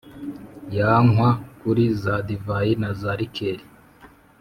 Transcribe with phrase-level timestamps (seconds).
[0.77, 1.29] yakwa
[1.61, 3.63] kuri za divayi na za likeri